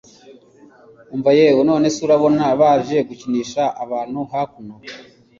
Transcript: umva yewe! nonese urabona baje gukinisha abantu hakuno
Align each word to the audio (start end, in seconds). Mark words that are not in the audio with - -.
umva 1.15 1.29
yewe! 1.39 1.61
nonese 1.69 1.97
urabona 2.05 2.43
baje 2.61 2.97
gukinisha 3.07 3.63
abantu 3.83 4.19
hakuno 4.31 4.73